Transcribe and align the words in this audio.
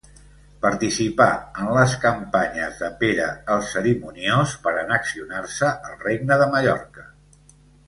Participà 0.61 1.27
en 1.65 1.69
les 1.77 1.93
campanyes 2.05 2.79
de 2.85 2.89
Pere 3.03 3.29
el 3.57 3.61
Cerimoniós 3.73 4.57
per 4.65 4.75
annexionar-se 4.87 5.71
el 5.91 6.03
Regne 6.09 6.41
de 6.45 6.49
Mallorca. 6.57 7.09